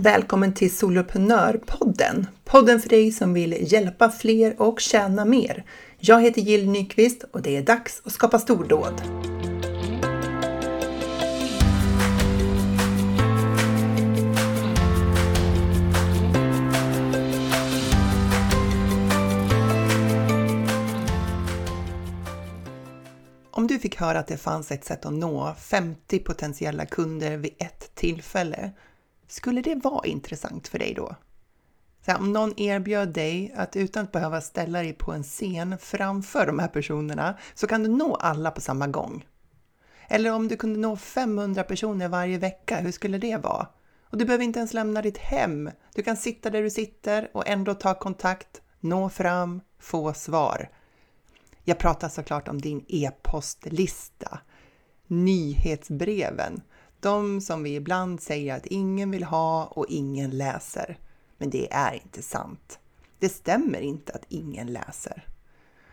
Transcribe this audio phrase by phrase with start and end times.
[0.00, 2.26] Välkommen till Soloprenörpodden!
[2.44, 5.64] Podden för dig som vill hjälpa fler och tjäna mer.
[5.98, 9.02] Jag heter Jill Nyqvist och det är dags att skapa stordåd.
[23.50, 27.54] Om du fick höra att det fanns ett sätt att nå 50 potentiella kunder vid
[27.58, 28.72] ett tillfälle
[29.28, 31.14] skulle det vara intressant för dig då?
[32.04, 35.78] Så här, om någon erbjöd dig att utan att behöva ställa dig på en scen
[35.78, 39.26] framför de här personerna så kan du nå alla på samma gång.
[40.08, 43.66] Eller om du kunde nå 500 personer varje vecka, hur skulle det vara?
[44.10, 45.70] Och du behöver inte ens lämna ditt hem.
[45.94, 50.70] Du kan sitta där du sitter och ändå ta kontakt, nå fram, få svar.
[51.64, 54.40] Jag pratar såklart om din e-postlista,
[55.06, 56.62] nyhetsbreven,
[57.00, 60.98] de som vi ibland säger att ingen vill ha och ingen läser.
[61.38, 62.78] Men det är inte sant.
[63.18, 65.26] Det stämmer inte att ingen läser.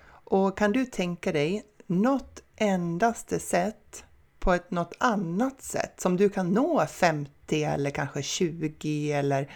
[0.07, 4.03] Och kan du tänka dig något endaste sätt
[4.39, 9.51] på ett något annat sätt som du kan nå 50 eller kanske 20 eller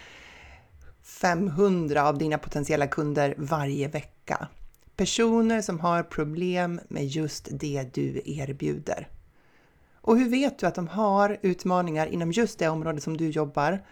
[1.02, 4.48] 500 av dina potentiella kunder varje vecka.
[4.96, 9.08] Personer som har problem med just det du erbjuder.
[10.10, 13.86] Och hur vet du att de har utmaningar inom just det område som du jobbar?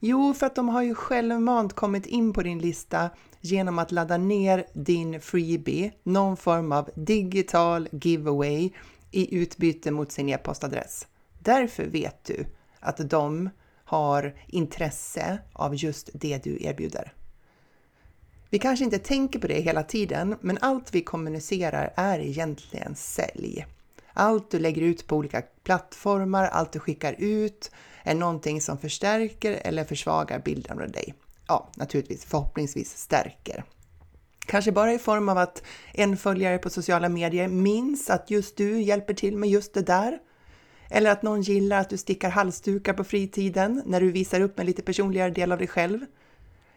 [0.00, 4.16] Jo, för att de har ju självmant kommit in på din lista genom att ladda
[4.16, 8.70] ner din freebie, någon form av digital giveaway
[9.10, 11.06] i utbyte mot sin e-postadress.
[11.38, 12.46] Därför vet du
[12.80, 13.50] att de
[13.84, 17.12] har intresse av just det du erbjuder.
[18.50, 23.66] Vi kanske inte tänker på det hela tiden, men allt vi kommunicerar är egentligen sälj.
[24.18, 27.70] Allt du lägger ut på olika plattformar, allt du skickar ut
[28.02, 31.14] är någonting som förstärker eller försvagar bilden av dig.
[31.48, 33.64] Ja, naturligtvis förhoppningsvis stärker.
[34.46, 35.62] Kanske bara i form av att
[35.92, 40.18] en följare på sociala medier minns att just du hjälper till med just det där.
[40.90, 44.66] Eller att någon gillar att du stickar halsdukar på fritiden när du visar upp en
[44.66, 46.00] lite personligare del av dig själv.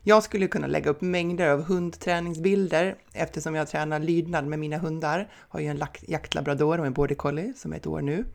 [0.09, 5.31] Jag skulle kunna lägga upp mängder av hundträningsbilder eftersom jag tränar lydnad med mina hundar.
[5.34, 8.25] Har ju en jaktlabrador och en border collie som är ett år nu.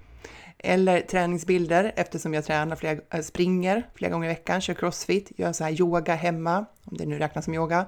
[0.59, 5.53] Eller träningsbilder eftersom jag tränar flera, äh, springer flera gånger i veckan, kör crossfit, gör
[5.53, 7.87] så här yoga hemma, om det nu räknas som yoga.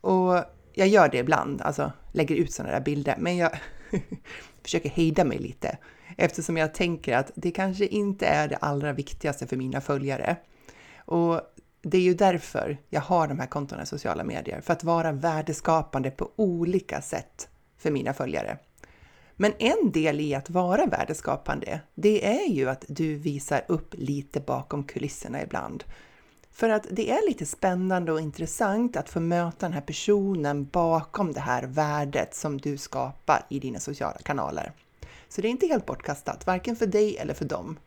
[0.00, 0.44] Och
[0.74, 3.50] jag gör det ibland, alltså lägger ut sådana där bilder, men jag
[4.62, 5.78] försöker hejda mig lite
[6.16, 10.36] eftersom jag tänker att det kanske inte är det allra viktigaste för mina följare.
[10.98, 11.40] Och
[11.88, 15.12] det är ju därför jag har de här kontona i sociala medier, för att vara
[15.12, 17.48] värdeskapande på olika sätt
[17.78, 18.58] för mina följare.
[19.36, 24.40] Men en del i att vara värdeskapande, det är ju att du visar upp lite
[24.40, 25.84] bakom kulisserna ibland.
[26.50, 31.32] För att det är lite spännande och intressant att få möta den här personen bakom
[31.32, 34.72] det här värdet som du skapar i dina sociala kanaler.
[35.28, 37.78] Så det är inte helt bortkastat, varken för dig eller för dem.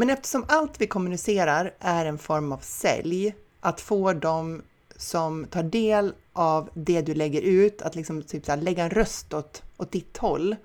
[0.00, 4.62] Men eftersom allt vi kommunicerar är en form av sälj, att få dem
[4.96, 8.90] som tar del av det du lägger ut, att liksom typ så här, lägga en
[8.90, 10.56] röst åt, åt ditt håll,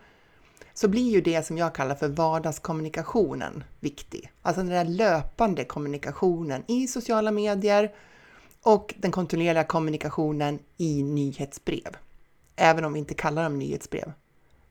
[0.74, 4.32] så blir ju det som jag kallar för vardagskommunikationen viktig.
[4.42, 7.92] Alltså den där löpande kommunikationen i sociala medier
[8.62, 11.98] och den kontinuerliga kommunikationen i nyhetsbrev.
[12.56, 14.12] Även om vi inte kallar dem nyhetsbrev.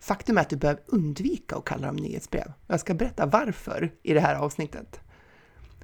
[0.04, 2.52] Faktum är att du behöver undvika att kalla dem nyhetsbrev.
[2.66, 5.00] Jag ska berätta varför i det här avsnittet.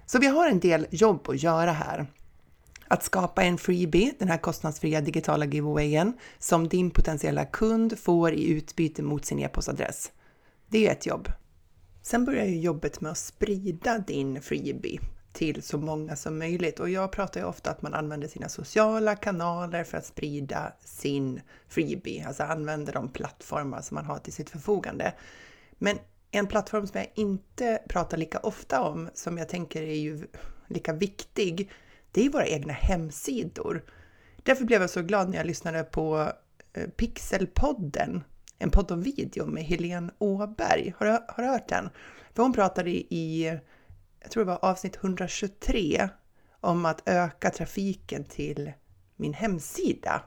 [0.06, 2.06] Så vi har en del jobb att göra här.
[2.88, 8.50] Att skapa en freebie, den här kostnadsfria digitala giveawayen, som din potentiella kund får i
[8.50, 10.12] utbyte mot sin e-postadress.
[10.68, 11.28] Det är ett jobb.
[12.02, 15.00] Sen börjar ju jobbet med att sprida din freebie
[15.32, 16.80] till så många som möjligt.
[16.80, 21.40] Och jag pratar ju ofta att man använder sina sociala kanaler för att sprida sin
[21.68, 25.14] freebie, alltså använder de plattformar som man har till sitt förfogande.
[25.78, 25.98] Men
[26.30, 30.26] en plattform som jag inte pratar lika ofta om, som jag tänker är ju
[30.66, 31.70] lika viktig,
[32.12, 33.84] det är våra egna hemsidor.
[34.42, 36.32] Därför blev jag så glad när jag lyssnade på
[36.72, 38.24] eh, Pixelpodden,
[38.58, 40.94] en podd om video med Helene Åberg.
[40.98, 41.90] Har du, har du hört den?
[42.34, 43.58] För hon pratade i
[44.20, 46.08] jag tror det var avsnitt 123,
[46.60, 48.72] om att öka trafiken till
[49.16, 50.22] min hemsida.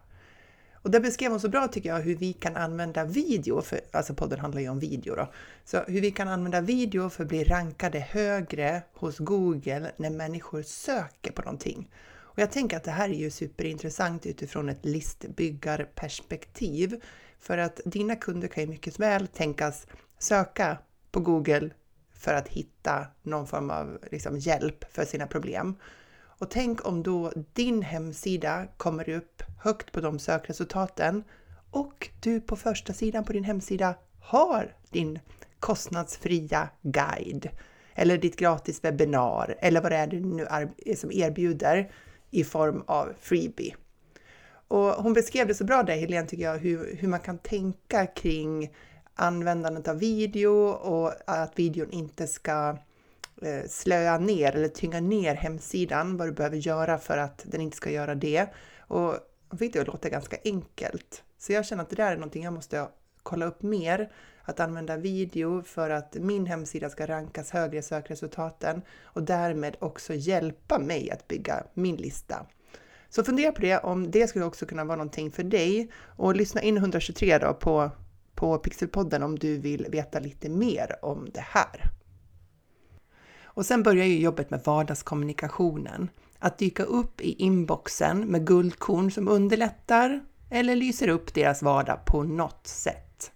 [0.74, 4.14] Och där beskrev hon så bra tycker jag hur vi kan använda video, för, alltså
[4.14, 5.32] podden handlar ju om video då,
[5.66, 10.62] så hur vi kan använda video för att bli rankade högre hos Google när människor
[10.62, 11.90] söker på någonting.
[12.34, 17.02] Och jag tänker att det här är ju superintressant utifrån ett listbyggarperspektiv.
[17.40, 19.88] För att dina kunder kan ju mycket väl tänkas
[20.20, 20.78] söka
[21.12, 21.70] på Google
[22.24, 25.76] för att hitta någon form av liksom, hjälp för sina problem.
[26.40, 31.24] Och tänk om då din hemsida kommer upp högt på de sökresultaten
[31.72, 35.20] och du på första sidan på din hemsida har din
[35.60, 37.50] kostnadsfria guide
[37.96, 41.92] eller ditt gratis webbinar eller vad det är du nu är som erbjuder
[42.32, 43.76] i form av freebie.
[44.68, 48.06] Och hon beskrev det så bra där, Helene, tycker jag, hur, hur man kan tänka
[48.06, 48.72] kring
[49.16, 52.78] användandet av video och att videon inte ska
[53.42, 57.78] eh, slöa ner eller tynga ner hemsidan, vad du behöver göra för att den inte
[57.78, 58.48] ska göra det.
[58.80, 59.16] Och
[59.50, 61.24] hon fick det att låta ganska enkelt.
[61.38, 62.88] Så jag känner att det där är någonting jag måste
[63.24, 64.12] kolla upp mer.
[64.46, 70.14] Att använda video för att min hemsida ska rankas högre i sökresultaten och därmed också
[70.14, 72.46] hjälpa mig att bygga min lista.
[73.10, 76.62] Så fundera på det om det skulle också kunna vara någonting för dig och lyssna
[76.62, 77.92] in 123 då på,
[78.44, 81.92] på Pixelpodden om du vill veta lite mer om det här.
[83.44, 86.10] Och sen börjar ju jobbet med vardagskommunikationen.
[86.40, 92.24] Att dyka upp i inboxen med guldkorn som underlättar eller lyser upp deras vardag på
[92.24, 93.32] något sätt.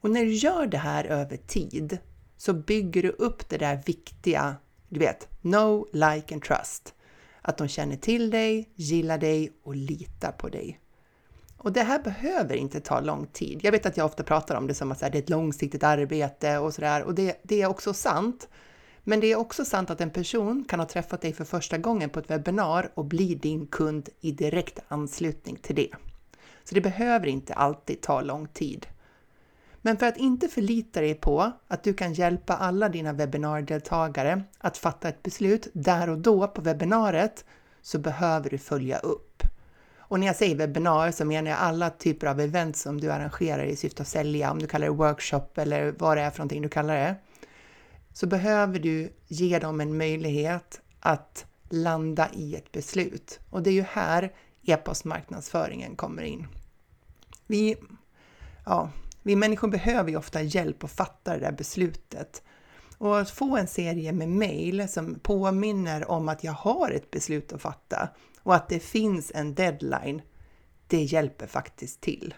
[0.00, 1.98] Och när du gör det här över tid
[2.36, 4.56] så bygger du upp det där viktiga,
[4.88, 6.94] du vet, know, like and trust.
[7.42, 10.80] Att de känner till dig, gillar dig och litar på dig.
[11.58, 13.60] Och det här behöver inte ta lång tid.
[13.62, 16.58] Jag vet att jag ofta pratar om det som att det är ett långsiktigt arbete
[16.58, 18.48] och sådär och det, det är också sant.
[19.04, 22.10] Men det är också sant att en person kan ha träffat dig för första gången
[22.10, 25.90] på ett webbinar och bli din kund i direkt anslutning till det.
[26.64, 28.86] Så det behöver inte alltid ta lång tid.
[29.82, 34.76] Men för att inte förlita dig på att du kan hjälpa alla dina webbinardeltagare att
[34.76, 37.44] fatta ett beslut där och då på webbinariet
[37.82, 39.27] så behöver du följa upp.
[40.08, 43.64] Och när jag säger webbinarier så menar jag alla typer av event som du arrangerar
[43.64, 46.62] i syfte att sälja, om du kallar det workshop eller vad det är för någonting
[46.62, 47.14] du kallar det.
[48.12, 53.40] Så behöver du ge dem en möjlighet att landa i ett beslut.
[53.50, 54.32] Och det är ju här
[54.62, 56.46] e-postmarknadsföringen kommer in.
[57.46, 57.76] Vi,
[58.66, 58.90] ja,
[59.22, 62.42] vi människor behöver ju ofta hjälp att fatta det där beslutet.
[62.98, 67.52] Och att få en serie med mejl som påminner om att jag har ett beslut
[67.52, 68.08] att fatta
[68.42, 70.22] och att det finns en deadline,
[70.86, 72.34] det hjälper faktiskt till.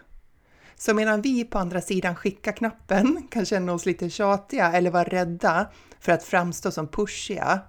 [0.75, 5.03] Så medan vi på andra sidan skicka knappen kan känna oss lite tjatiga eller vara
[5.03, 5.67] rädda
[5.99, 7.59] för att framstå som pushiga,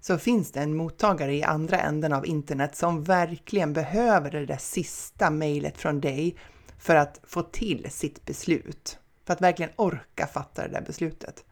[0.00, 4.56] så finns det en mottagare i andra änden av internet som verkligen behöver det där
[4.56, 6.36] sista mejlet från dig
[6.78, 8.98] för att få till sitt beslut.
[9.24, 11.44] För att verkligen orka fatta det där beslutet.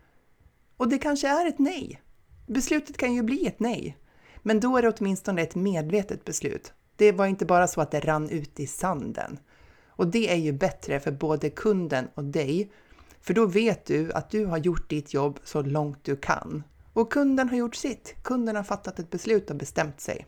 [0.76, 2.02] Och det kanske är ett nej.
[2.46, 3.96] Beslutet kan ju bli ett nej.
[4.42, 6.72] Men då är det åtminstone ett medvetet beslut.
[6.96, 9.38] Det var inte bara så att det rann ut i sanden.
[9.86, 12.70] Och det är ju bättre för både kunden och dig.
[13.20, 16.62] För då vet du att du har gjort ditt jobb så långt du kan.
[16.92, 18.14] Och kunden har gjort sitt.
[18.22, 20.26] Kunden har fattat ett beslut och bestämt sig.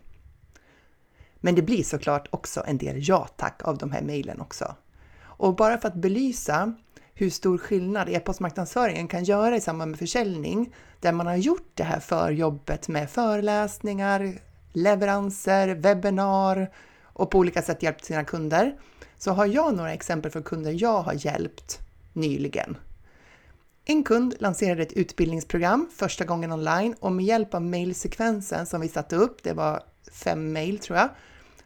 [1.41, 4.75] Men det blir såklart också en del ja tack av de här mejlen också.
[5.23, 6.75] Och bara för att belysa
[7.21, 11.85] hur stor skillnad e-postmarknadsföringen kan göra i samband med försäljning, där man har gjort det
[11.85, 14.39] här förjobbet med föreläsningar,
[14.73, 16.71] leveranser, webbinar
[17.03, 18.79] och på olika sätt hjälpt sina kunder,
[19.19, 21.79] så har jag några exempel för kunder jag har hjälpt
[22.13, 22.77] nyligen.
[23.85, 28.89] En kund lanserade ett utbildningsprogram första gången online och med hjälp av mejlsekvensen som vi
[28.89, 31.09] satte upp, det var fem mejl tror jag,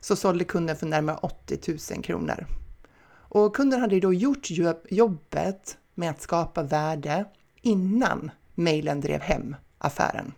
[0.00, 1.58] så sålde kunden för närmare 80
[1.94, 2.46] 000 kronor.
[3.34, 4.50] Och kunden hade då gjort
[4.90, 7.24] jobbet med att skapa värde
[7.62, 10.32] innan mejlen drev hem affären.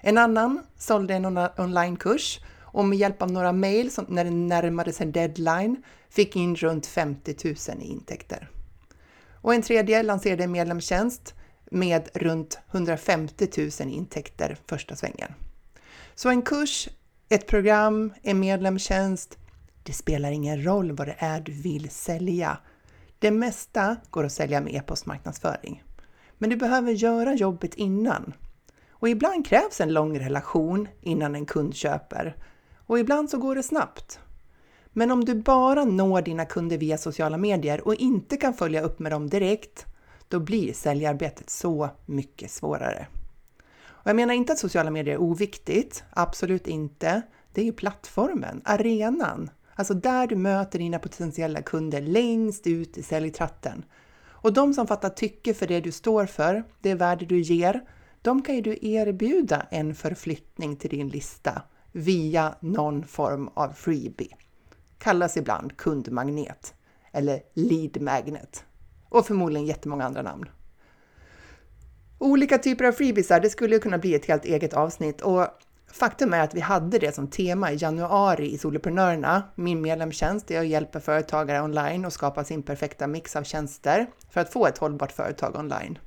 [0.00, 5.06] En annan sålde en onlinekurs och med hjälp av några mejl när det närmade sig
[5.06, 8.48] deadline fick in runt 50 000 i intäkter.
[9.30, 11.34] Och en tredje lanserade en medlemstjänst
[11.70, 15.34] med runt 150 000 i intäkter första svängen.
[16.14, 16.88] Så en kurs,
[17.28, 19.38] ett program, en medlemstjänst
[19.82, 22.58] det spelar ingen roll vad det är du vill sälja.
[23.18, 25.82] Det mesta går att sälja med e-postmarknadsföring.
[26.38, 28.32] Men du behöver göra jobbet innan.
[28.90, 32.36] Och ibland krävs en lång relation innan en kund köper.
[32.86, 34.20] Och ibland så går det snabbt.
[34.92, 38.98] Men om du bara når dina kunder via sociala medier och inte kan följa upp
[38.98, 39.86] med dem direkt,
[40.28, 43.06] då blir säljarbetet så mycket svårare.
[43.84, 47.22] Och jag menar inte att sociala medier är oviktigt, absolut inte.
[47.52, 53.02] Det är ju plattformen, arenan, Alltså där du möter dina potentiella kunder längst ut i
[53.02, 53.84] säljtratten.
[54.24, 57.80] Och de som fattar tycke för det du står för, det värde du ger,
[58.22, 61.62] de kan ju du erbjuda en förflyttning till din lista
[61.92, 64.36] via någon form av freebie.
[64.98, 66.74] Kallas ibland kundmagnet
[67.12, 68.64] eller lead magnet
[69.08, 70.48] och förmodligen jättemånga andra namn.
[72.18, 75.46] Olika typer av freebiesar, det skulle kunna bli ett helt eget avsnitt och
[75.92, 80.54] faktum är att vi hade det som tema i januari i Soloprenörerna, min medlemstjänst där
[80.54, 84.78] jag hjälper företagare online att skapa sin perfekta mix av tjänster för att få ett
[84.78, 85.98] hållbart företag online.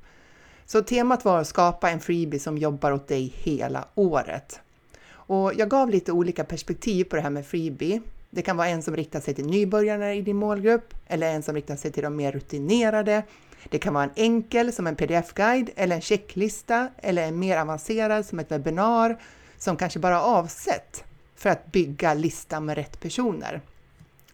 [0.66, 4.60] Så temat var att skapa en freebie som jobbar åt dig hela året.
[5.08, 8.00] Och jag gav lite olika perspektiv på det här med freebie.
[8.30, 11.54] Det kan vara en som riktar sig till nybörjarna i din målgrupp eller en som
[11.54, 13.22] riktar sig till de mer rutinerade.
[13.70, 18.26] Det kan vara en enkel som en pdf-guide eller en checklista eller en mer avancerad
[18.26, 19.18] som ett webbinar
[19.58, 23.60] som kanske bara avsett för att bygga listan med rätt personer.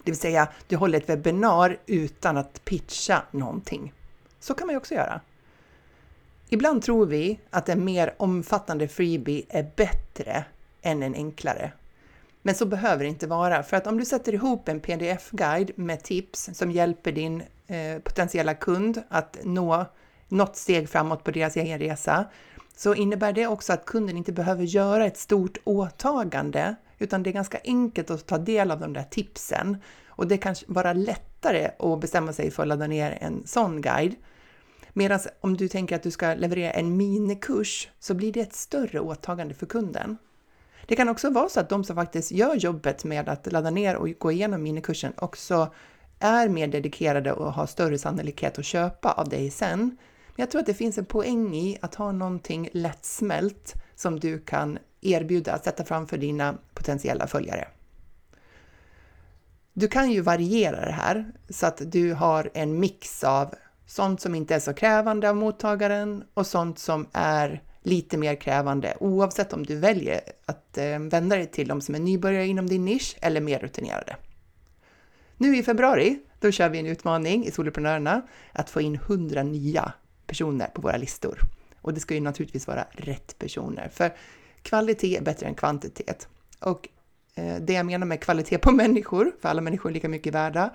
[0.04, 3.92] Det vill säga, du håller ett webbinar utan att pitcha någonting.
[4.40, 5.20] Så kan man ju också göra.
[6.48, 10.44] Ibland tror vi att en mer omfattande freebie är bättre
[10.82, 11.72] än en enklare.
[12.42, 16.02] Men så behöver det inte vara, för att om du sätter ihop en pdf-guide med
[16.02, 19.86] tips som hjälper din eh, potentiella kund att nå
[20.28, 22.24] något steg framåt på deras egen resa,
[22.76, 27.34] så innebär det också att kunden inte behöver göra ett stort åtagande, utan det är
[27.34, 29.76] ganska enkelt att ta del av de där tipsen.
[30.06, 34.14] Och det kan vara lättare att bestämma sig för att ladda ner en sån guide.
[34.92, 39.00] Medan om du tänker att du ska leverera en minikurs så blir det ett större
[39.00, 40.16] åtagande för kunden.
[40.86, 43.96] Det kan också vara så att de som faktiskt gör jobbet med att ladda ner
[43.96, 45.72] och gå igenom minikursen också
[46.18, 49.96] är mer dedikerade och har större sannolikhet att köpa av dig sen.
[50.36, 54.38] Men jag tror att det finns en poäng i att ha någonting lättsmält som du
[54.38, 57.68] kan erbjuda, att sätta framför dina potentiella följare.
[59.72, 63.54] Du kan ju variera det här så att du har en mix av
[63.86, 68.96] sånt som inte är så krävande av mottagaren och sånt som är lite mer krävande
[69.00, 72.84] oavsett om du väljer att eh, vända dig till de som är nybörjare inom din
[72.84, 74.16] nisch eller mer rutinerade.
[75.36, 78.22] Nu i februari, då kör vi en utmaning i Soloprenörerna
[78.52, 79.92] att få in 100 nya
[80.32, 81.40] personer på våra listor.
[81.80, 84.12] Och det ska ju naturligtvis vara rätt personer, för
[84.62, 86.28] kvalitet är bättre än kvantitet.
[86.60, 86.88] Och
[87.34, 90.70] eh, det jag menar med kvalitet på människor, för alla människor är lika mycket värda,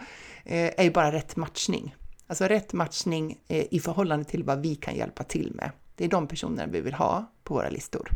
[0.45, 1.95] eh, är ju bara rätt matchning.
[2.27, 5.71] Alltså rätt matchning eh, i förhållande till vad vi kan hjälpa till med.
[5.95, 8.11] Det är de personerna vi vill ha på våra listor.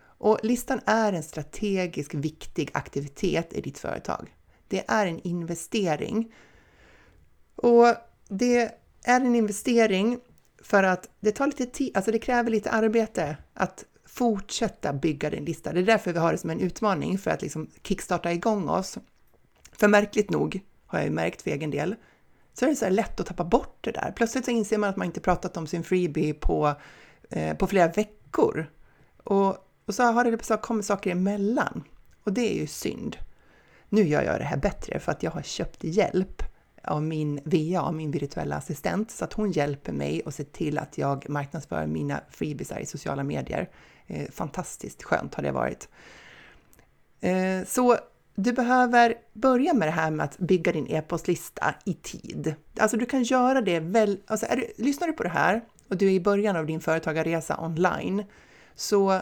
[0.00, 4.34] Och listan är en strategisk, viktig aktivitet i ditt företag.
[4.68, 6.32] Det är en investering.
[7.56, 7.94] Och
[8.28, 8.60] det
[9.04, 10.20] är en investering
[10.62, 15.44] för att det tar lite tid, alltså det kräver lite arbete att fortsätta bygga din
[15.44, 15.72] lista.
[15.72, 18.98] Det är därför vi har det som en utmaning för att liksom kickstarta igång oss.
[19.72, 21.94] För märkligt nog har jag ju märkt för egen del
[22.54, 24.12] så är det så lätt att tappa bort det där.
[24.16, 26.74] Plötsligt så inser man att man inte pratat om sin freebie på,
[27.30, 28.66] eh, på flera veckor.
[29.24, 29.48] Och,
[29.86, 31.84] och så har det så kommit saker emellan.
[32.24, 33.16] Och det är ju synd.
[33.88, 36.42] Nu gör jag det här bättre för att jag har köpt hjälp
[36.88, 40.98] av min VA, min virtuella assistent, så att hon hjälper mig och ser till att
[40.98, 43.70] jag marknadsför mina freebiesar i sociala medier.
[44.06, 45.88] Eh, fantastiskt skönt har det varit.
[47.20, 47.96] Eh, så
[48.34, 52.54] du behöver börja med det här med att bygga din e-postlista i tid.
[52.78, 55.96] Alltså du kan göra det väl, alltså är du, lyssnar du på det här och
[55.96, 58.24] du är i början av din företagarresa online
[58.74, 59.20] så,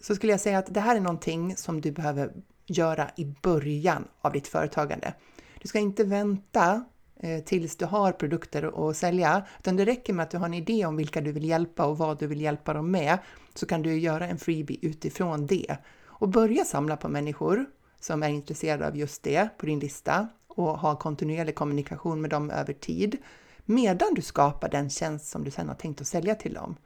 [0.00, 2.32] så skulle jag säga att det här är någonting som du behöver
[2.66, 5.14] göra i början av ditt företagande.
[5.62, 6.84] Du ska inte vänta
[7.22, 10.54] Eh, tills du har produkter att sälja, utan det räcker med att du har en
[10.54, 13.18] idé om vilka du vill hjälpa och vad du vill hjälpa dem med,
[13.54, 15.76] så kan du göra en freebie utifrån det.
[16.06, 17.66] Och börja samla på människor
[18.00, 22.50] som är intresserade av just det på din lista och ha kontinuerlig kommunikation med dem
[22.50, 23.16] över tid
[23.64, 26.76] medan du skapar den tjänst som du sedan har tänkt att sälja till dem.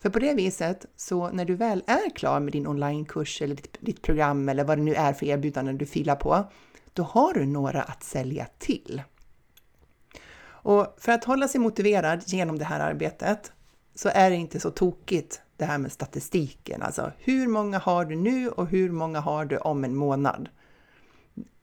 [0.00, 3.76] För på det viset, så när du väl är klar med din onlinekurs eller ditt,
[3.80, 6.44] ditt program eller vad det nu är för erbjudanden du filar på,
[6.92, 9.02] då har du några att sälja till.
[10.62, 13.52] Och för att hålla sig motiverad genom det här arbetet
[13.94, 18.16] så är det inte så tokigt det här med statistiken, alltså hur många har du
[18.16, 20.48] nu och hur många har du om en månad?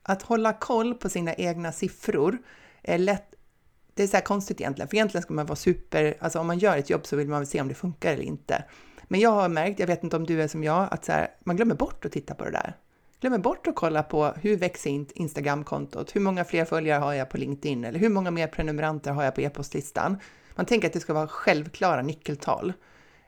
[0.02, 2.38] Att hålla koll på sina egna siffror
[2.82, 3.34] är lätt
[3.98, 6.58] det är så här konstigt egentligen, för egentligen ska man vara super, alltså om man
[6.58, 8.64] gör ett jobb så vill man väl se om det funkar eller inte.
[9.04, 11.28] Men jag har märkt, jag vet inte om du är som jag, att så här,
[11.44, 12.76] man glömmer bort att titta på det där.
[13.20, 17.36] Glömmer bort att kolla på hur växer Instagramkontot, hur många fler följare har jag på
[17.36, 20.18] LinkedIn eller hur många mer prenumeranter har jag på e-postlistan.
[20.54, 22.72] Man tänker att det ska vara självklara nyckeltal.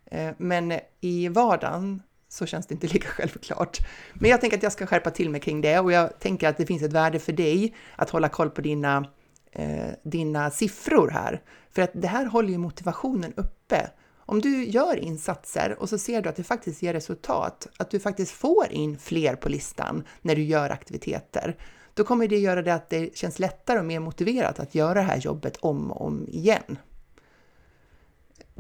[0.05, 3.79] Eh, men i vardagen så känns det inte lika självklart.
[4.15, 6.57] Men jag tänker att jag ska skärpa till mig kring det och jag tänker att
[6.57, 9.07] det finns ett värde för dig att hålla koll på dina,
[9.53, 11.43] eh, dina siffror här.
[11.71, 13.91] För att det här håller ju motivationen uppe.
[14.31, 18.01] Om du gör insatser och så ser du att det faktiskt ger resultat, att du
[18.01, 21.57] faktiskt får in fler på listan när du gör aktiviteter,
[21.95, 25.01] då kommer det göra det att det känns lättare och mer motiverat att göra det
[25.01, 26.79] här jobbet om och om igen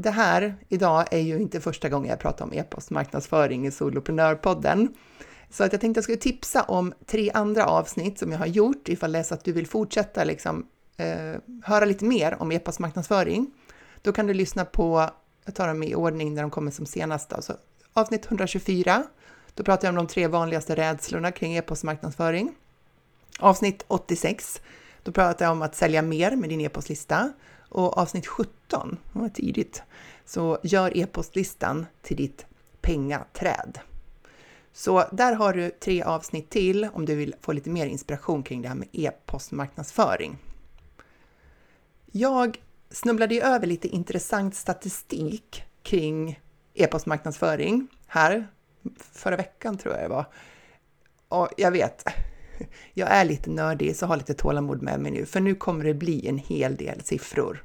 [0.02, 4.94] det här idag är ju inte första gången jag pratar om e-postmarknadsföring i Soloprenörpodden.
[5.50, 8.88] Så att jag tänkte jag skulle tipsa om tre andra avsnitt som jag har gjort
[8.88, 13.50] ifall det är så att du vill fortsätta liksom, eh, höra lite mer om e-postmarknadsföring.
[14.02, 15.10] Då kan du lyssna på,
[15.50, 17.56] jag tar dem i ordning när de kommer som senast, alltså
[17.92, 19.04] avsnitt 124.
[19.54, 22.54] Då pratar jag om de tre vanligaste rädslorna kring e-postmarknadsföring.
[23.38, 24.60] Avsnitt 86,
[25.02, 27.32] då pratar jag om att sälja mer med din e-postlista.
[27.68, 29.82] Och avsnitt 17, det var tidigt,
[30.24, 32.46] så gör e-postlistan till ditt
[32.80, 33.78] pengaträd.
[34.72, 38.62] Så där har du tre avsnitt till om du vill få lite mer inspiration kring
[38.62, 40.38] det här med e-postmarknadsföring.
[42.12, 42.58] Jag
[42.90, 46.40] snubblade ju över lite intressant statistik kring
[46.74, 48.48] e-postmarknadsföring här
[49.12, 50.26] förra veckan tror jag det var.
[51.28, 52.04] Och jag vet,
[52.94, 55.94] jag är lite nördig så ha lite tålamod med mig nu, för nu kommer det
[55.94, 57.64] bli en hel del siffror.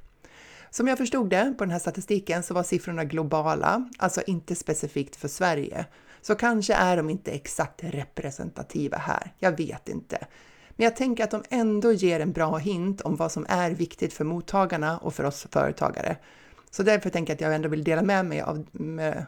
[0.69, 5.15] Som jag förstod det på den här statistiken så var siffrorna globala, alltså inte specifikt
[5.15, 5.85] för Sverige.
[6.21, 10.27] Så kanske är de inte exakt representativa här, jag vet inte.
[10.75, 14.13] Men jag tänker att de ändå ger en bra hint om vad som är viktigt
[14.13, 16.17] för mottagarna och för oss företagare.
[16.71, 19.25] Så därför tänker jag att jag ändå vill dela med mig av, med,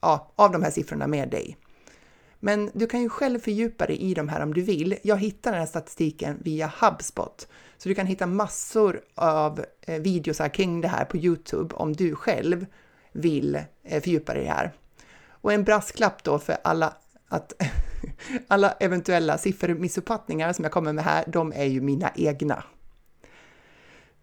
[0.00, 1.56] ja, av de här siffrorna med dig.
[2.40, 4.98] Men du kan ju själv fördjupa dig i de här om du vill.
[5.02, 7.48] Jag hittar den här statistiken via HubSpot,
[7.78, 12.14] så du kan hitta massor av eh, videos kring det här på Youtube om du
[12.14, 12.66] själv
[13.12, 14.72] vill eh, fördjupa dig i det här.
[15.28, 16.94] Och en brasklapp då för alla
[17.28, 17.52] att
[18.48, 22.64] alla eventuella siffermissuppfattningar som jag kommer med här, de är ju mina egna.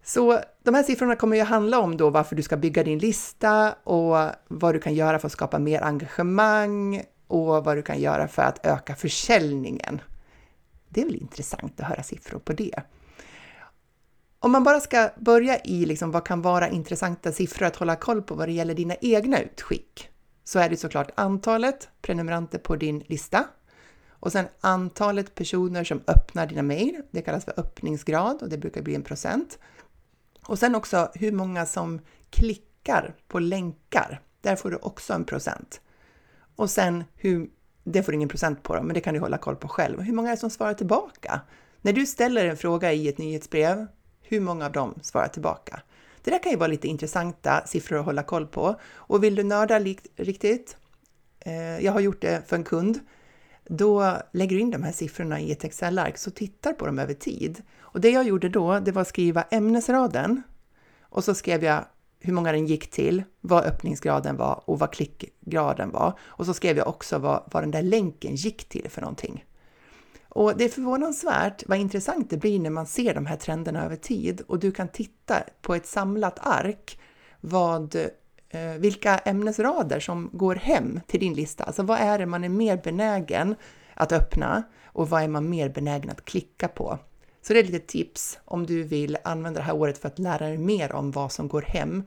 [0.04, 3.72] Så de här siffrorna kommer ju handla om då varför du ska bygga din lista
[3.84, 4.16] och
[4.48, 8.42] vad du kan göra för att skapa mer engagemang och vad du kan göra för
[8.42, 10.00] att öka försäljningen.
[10.88, 12.82] Det är väl intressant att höra siffror på det.
[14.42, 18.22] Om man bara ska börja i liksom vad kan vara intressanta siffror att hålla koll
[18.22, 20.08] på vad det gäller dina egna utskick,
[20.44, 23.44] så är det såklart antalet prenumeranter på din lista
[24.20, 27.02] och sen antalet personer som öppnar dina mejl.
[27.10, 29.58] Det kallas för öppningsgrad och det brukar bli en procent.
[30.46, 34.20] Och sen också hur många som klickar på länkar.
[34.40, 35.80] Där får du också en procent.
[36.56, 37.50] Och sen hur,
[37.84, 40.00] det får du ingen procent på, men det kan du hålla koll på själv.
[40.00, 41.40] Hur många är det som svarar tillbaka?
[41.82, 43.86] När du ställer en fråga i ett nyhetsbrev,
[44.22, 45.82] hur många av dem svarar tillbaka?
[46.22, 48.80] Det där kan ju vara lite intressanta siffror att hålla koll på.
[48.94, 49.78] Och vill du nörda
[50.16, 50.76] riktigt,
[51.40, 53.00] eh, jag har gjort det för en kund,
[53.70, 57.14] då lägger du in de här siffrorna i ett Excel-ark, så tittar på dem över
[57.14, 57.62] tid.
[57.80, 60.42] Och det jag gjorde då, det var att skriva ämnesraden
[61.02, 61.84] och så skrev jag
[62.20, 66.18] hur många den gick till, vad öppningsgraden var och vad klickgraden var.
[66.20, 69.44] Och så skrev jag också vad, vad den där länken gick till för någonting.
[70.28, 73.96] Och det är förvånansvärt vad intressant det blir när man ser de här trenderna över
[73.96, 77.00] tid och du kan titta på ett samlat ark
[77.40, 77.96] vad,
[78.50, 81.64] Eh, vilka ämnesrader som går hem till din lista.
[81.64, 83.54] Alltså vad är det man är mer benägen
[83.94, 86.98] att öppna och vad är man mer benägen att klicka på?
[87.42, 90.46] Så det är lite tips om du vill använda det här året för att lära
[90.46, 92.02] dig mer om vad som går hem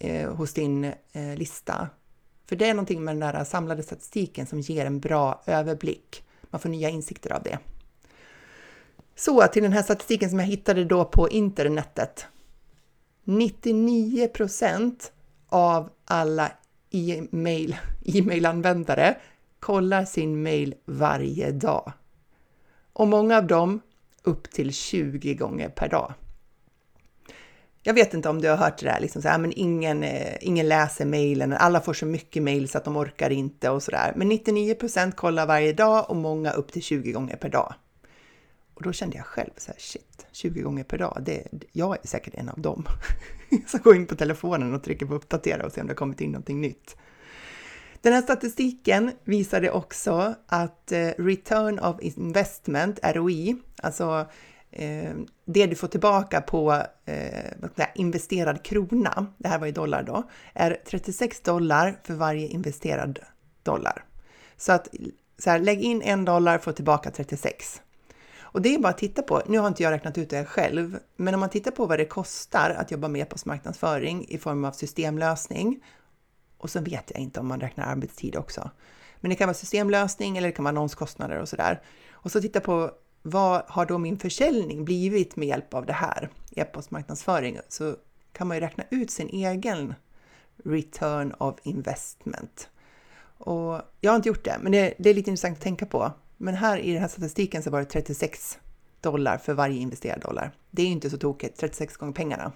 [0.00, 1.88] eh, hos din eh, lista.
[2.48, 6.24] För det är någonting med den där samlade statistiken som ger en bra överblick.
[6.42, 7.58] Man får nya insikter av det.
[9.16, 12.26] Så till den här statistiken som jag hittade då på internetet.
[13.24, 14.28] 99
[15.48, 16.52] av alla
[16.90, 19.16] e-mail, e-mailanvändare
[19.60, 21.92] kollar sin mail varje dag.
[22.92, 23.80] Och många av dem
[24.22, 26.14] upp till 20 gånger per dag.
[27.82, 30.36] Jag vet inte om du har hört det där, liksom så här, men ingen, eh,
[30.40, 34.12] ingen läser mejlen, alla får så mycket mejl så att de orkar inte och sådär.
[34.16, 37.74] Men 99% kollar varje dag och många upp till 20 gånger per dag.
[38.74, 40.07] Och då kände jag själv så här, shit,
[40.38, 42.86] 20 gånger per dag, det, jag är säkert en av dem.
[43.66, 46.20] så går in på telefonen och trycker på uppdatera och ser om det har kommit
[46.20, 46.96] in någonting nytt.
[48.02, 54.26] Den här statistiken visade också att eh, return of investment, ROI, alltså
[54.70, 55.12] eh,
[55.44, 60.82] det du får tillbaka på eh, investerad krona, det här var i dollar då, är
[60.86, 63.18] 36 dollar för varje investerad
[63.62, 64.04] dollar.
[64.56, 64.88] Så att
[65.38, 67.82] så här, lägg in en dollar, få tillbaka 36.
[68.50, 70.98] Och det är bara att titta på, nu har inte jag räknat ut det själv,
[71.16, 74.72] men om man tittar på vad det kostar att jobba med e-postmarknadsföring i form av
[74.72, 75.84] systemlösning
[76.58, 78.70] och så vet jag inte om man räknar arbetstid också.
[79.20, 81.82] Men det kan vara systemlösning eller det kan vara annonskostnader och sådär.
[82.12, 82.90] Och så titta på
[83.22, 87.96] vad har då min försäljning blivit med hjälp av det här, e-postmarknadsföring, så
[88.32, 89.94] kan man ju räkna ut sin egen
[90.64, 92.68] return of investment.
[93.38, 96.12] Och jag har inte gjort det, men det, det är lite intressant att tänka på.
[96.38, 98.58] Men här i den här statistiken så var det 36
[99.00, 100.52] dollar för varje investerad dollar.
[100.70, 102.52] Det är ju inte så tokigt, 36 gånger pengarna.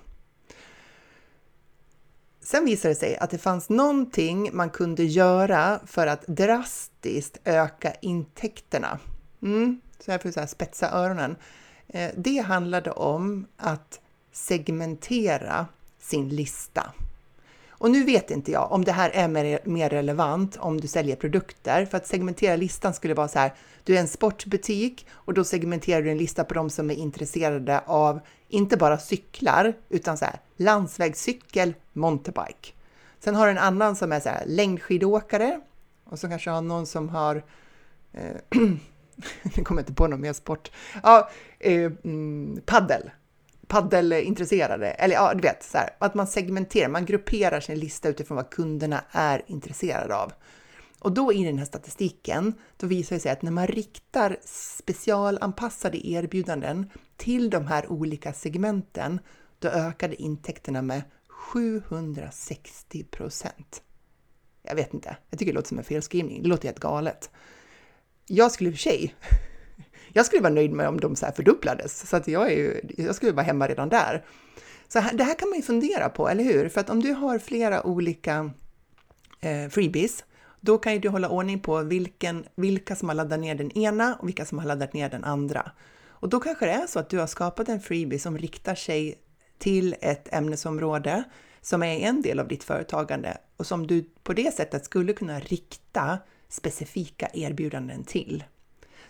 [2.40, 7.94] Sen visade det sig att det fanns någonting man kunde göra för att drastiskt öka
[7.94, 8.98] intäkterna.
[9.42, 11.36] Mm, så jag får så här spetsa öronen.
[11.88, 14.00] Eh, det handlade om att
[14.32, 15.66] segmentera
[15.98, 16.92] sin lista.
[17.82, 19.28] Och nu vet inte jag om det här är
[19.68, 23.96] mer, relevant om du säljer produkter, för att segmentera listan skulle vara så här, du
[23.96, 28.20] är en sportbutik och då segmenterar du en lista på de som är intresserade av
[28.48, 32.72] inte bara cyklar, utan så här landsvägscykel, mountainbike.
[33.20, 35.60] Sen har du en annan som är så här längdskidåkare
[36.04, 37.44] och så kanske har någon som har
[38.12, 38.36] eh,
[39.56, 40.70] nu kommer jag inte på någon mer sport.
[41.02, 43.10] Ja, eh, mm, paddel
[43.72, 48.36] paddelintresserade, eller ja, du vet, så här, att man segmenterar, man grupperar sin lista utifrån
[48.36, 50.32] vad kunderna är intresserade av.
[50.98, 56.08] Och då i den här statistiken, då visar det sig att när man riktar specialanpassade
[56.08, 59.20] erbjudanden till de här olika segmenten,
[59.58, 63.82] då ökade intäkterna med 760 procent.
[64.62, 67.30] Jag vet inte, jag tycker det låter som en felskrivning, det låter helt galet.
[68.26, 69.14] Jag skulle i och för sig
[70.12, 72.80] jag skulle vara nöjd med om de så här fördubblades, så att jag, är ju,
[72.96, 74.24] jag skulle vara hemma redan där.
[74.88, 76.68] Så här, det här kan man ju fundera på, eller hur?
[76.68, 78.50] För att om du har flera olika
[79.40, 80.24] eh, freebies,
[80.60, 84.14] då kan ju du hålla ordning på vilken, vilka som har laddat ner den ena
[84.14, 85.70] och vilka som har laddat ner den andra.
[86.08, 89.18] Och då kanske det är så att du har skapat en freebie som riktar sig
[89.58, 91.24] till ett ämnesområde
[91.60, 95.40] som är en del av ditt företagande och som du på det sättet skulle kunna
[95.40, 98.44] rikta specifika erbjudanden till.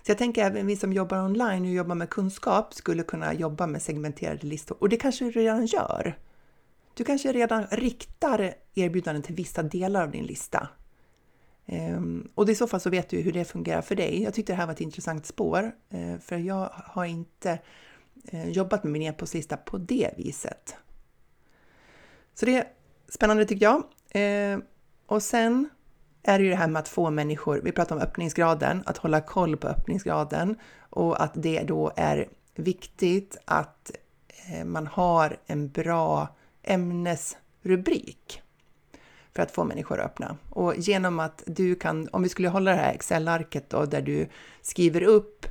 [0.02, 3.66] Så jag tänker även vi som jobbar online och jobbar med kunskap skulle kunna jobba
[3.66, 6.18] med segmenterade listor och det kanske du redan gör.
[6.94, 10.68] Du kanske redan riktar erbjudanden till vissa delar av din lista.
[11.66, 14.22] Um, och i så fall så vet du hur det fungerar för dig.
[14.22, 17.58] Jag tyckte det här var ett intressant spår, uh, för jag har inte
[18.34, 20.76] uh, jobbat med min e-postlista på det viset.
[22.34, 22.64] Så det är
[23.08, 23.82] spännande tycker jag.
[24.54, 24.64] Uh,
[25.06, 25.68] och sen
[26.22, 29.20] är det ju det här med att få människor, vi pratar om öppningsgraden, att hålla
[29.20, 30.56] koll på öppningsgraden
[30.90, 33.90] och att det då är viktigt att
[34.50, 36.28] eh, man har en bra
[36.62, 38.42] ämnesrubrik
[39.34, 40.36] för att få människor att öppna.
[40.50, 44.28] Och genom att du kan, om vi skulle hålla det här Excel-arket då, där du
[44.62, 45.46] skriver upp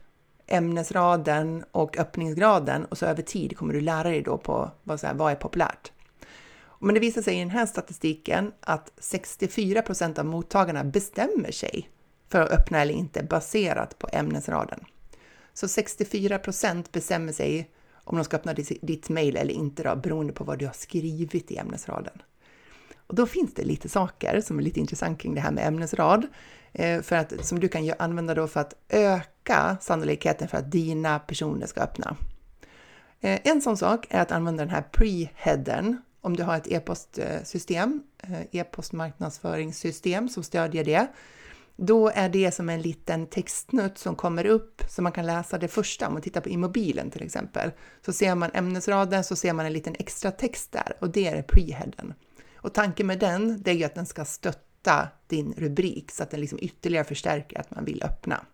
[0.48, 5.08] ämnesraden och öppningsgraden och så över tid kommer du lära dig då på vad, så
[5.08, 5.92] här, vad är populärt.
[6.84, 11.90] Men det visar sig i den här statistiken att 64 procent av mottagarna bestämmer sig
[12.30, 14.80] för att öppna eller inte baserat på ämnesraden.
[15.54, 17.72] Så 64 procent bestämmer sig
[18.04, 21.52] om de ska öppna ditt mejl eller inte då, beroende på vad du har skrivit
[21.52, 22.22] i ämnesraden.
[23.08, 26.28] Och då finns det lite saker som är lite intressant kring det här med ämnesrad,
[26.74, 31.20] eh, för att, som du kan använda då för att öka sannolikheten för att dina
[31.20, 32.16] personer ska öppna.
[33.20, 38.04] Eh, en sån sak är att använda den här pre-headern om du har ett e-postsystem,
[38.18, 41.08] eh, e-postmarknadsföringssystem som stödjer det,
[41.76, 45.68] då är det som en liten textnutt som kommer upp så man kan läsa det
[45.68, 46.08] första.
[46.08, 47.72] Om man tittar på i mobilen till exempel,
[48.06, 51.42] så ser man ämnesraden, så ser man en liten extra text där och det är
[51.42, 52.14] preheaden.
[52.56, 56.32] Och tanken med den, det är ju att den ska stötta din rubrik så att
[56.32, 58.46] den liksom ytterligare förstärker att man vill öppna.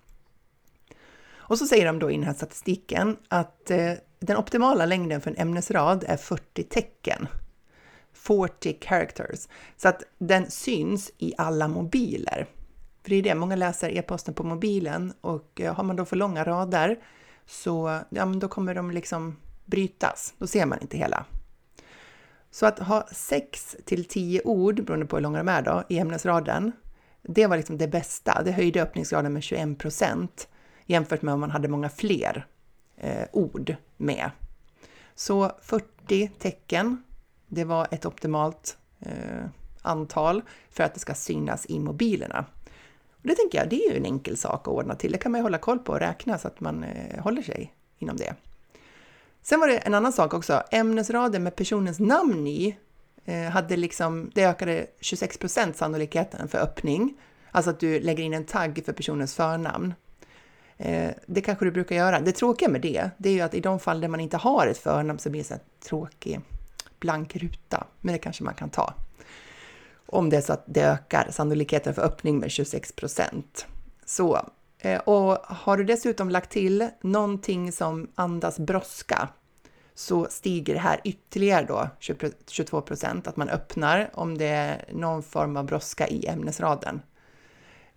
[1.35, 5.31] Och så säger de då i den här statistiken att eh, den optimala längden för
[5.31, 7.27] en ämnesrad är 40 tecken.
[8.17, 9.47] 40 characters.
[9.77, 12.47] Så att den syns i alla mobiler.
[13.03, 16.15] För det är det, många läser e-posten på mobilen och eh, har man då för
[16.15, 16.99] långa rader
[17.45, 20.33] så ja, men då kommer de liksom brytas.
[20.37, 21.25] Då ser man inte hela.
[22.51, 25.99] Så att ha 6 till 10 ord, beroende på hur långa de är då, i
[25.99, 26.71] ämnesraden,
[27.21, 28.41] det var liksom det bästa.
[28.45, 30.47] Det höjde öppningsgraden med 21 procent
[30.85, 32.47] jämfört med om man hade många fler
[32.97, 34.31] eh, ord med.
[35.15, 37.03] Så 40 tecken
[37.47, 39.45] det var ett optimalt eh,
[39.81, 42.45] antal för att det ska synas i mobilerna.
[43.11, 45.11] Och det tänker jag, det är ju en enkel sak att ordna till.
[45.11, 47.73] Det kan man ju hålla koll på och räkna så att man eh, håller sig
[47.99, 48.35] inom det.
[49.41, 50.63] Sen var det en annan sak också.
[50.71, 52.77] Ämnesraden med personens namn i
[53.25, 57.17] eh, hade liksom, det ökade 26 procent sannolikheten för öppning.
[57.51, 59.93] Alltså att du lägger in en tagg för personens förnamn.
[60.77, 62.19] Eh, det kanske du brukar göra.
[62.19, 64.67] Det tråkiga med det, det är ju att i de fall där man inte har
[64.67, 66.39] ett förnamn så blir det så tråkigt
[66.99, 68.93] blank ruta, men det kanske man kan ta.
[70.05, 73.65] Om det är så att det ökar sannolikheten för öppning med 26 procent.
[74.05, 79.29] Så, eh, och har du dessutom lagt till någonting som andas brådska
[79.95, 81.89] så stiger det här ytterligare då
[82.47, 87.01] 22 procent, att man öppnar om det är någon form av brådska i ämnesraden.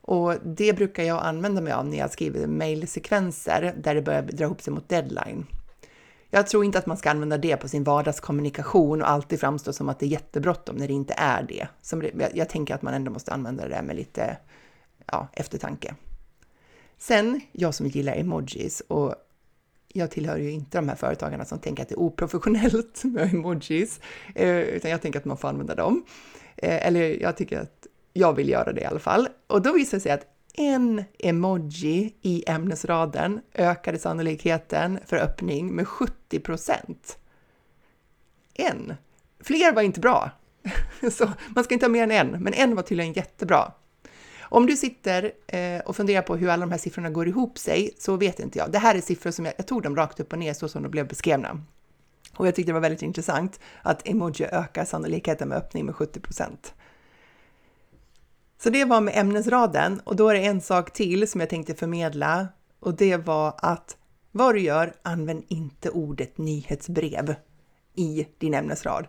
[0.01, 4.45] Och det brukar jag använda mig av när jag skriver mejlsekvenser där det börjar dra
[4.45, 5.47] ihop sig mot deadline.
[6.31, 9.89] Jag tror inte att man ska använda det på sin vardagskommunikation och alltid framstå som
[9.89, 11.69] att det är jättebråttom när det inte är det.
[11.83, 14.37] Som jag tänker att man ändå måste använda det med lite
[15.07, 15.95] ja, eftertanke.
[16.99, 19.15] Sen, jag som gillar emojis och
[19.89, 24.01] jag tillhör ju inte de här företagarna som tänker att det är oprofessionellt med emojis,
[24.35, 26.05] eh, utan jag tänker att man får använda dem.
[26.57, 29.29] Eh, eller jag tycker att jag vill göra det i alla fall.
[29.47, 30.27] Och då visar det sig att
[30.61, 37.19] en emoji i ämnesraden ökade sannolikheten för öppning med 70 procent.
[38.55, 38.95] En!
[39.41, 40.31] Fler var inte bra.
[41.13, 43.73] Så man ska inte ha mer än en, men en var tydligen jättebra.
[44.41, 47.91] Om du sitter eh, och funderar på hur alla de här siffrorna går ihop sig
[47.99, 48.73] så vet inte jag.
[48.73, 50.83] Det här är siffror som jag, jag tog dem rakt upp och ner så som
[50.83, 51.65] de blev beskrivna.
[52.37, 56.21] Och jag tyckte det var väldigt intressant att emoji ökar sannolikheten med öppning med 70
[56.21, 56.75] procent.
[58.63, 61.75] Så det var med ämnesraden och då är det en sak till som jag tänkte
[61.75, 62.49] förmedla
[62.81, 63.97] och det var att
[64.33, 67.35] vad du gör, använd inte ordet nyhetsbrev
[67.95, 69.07] i din ämnesrad.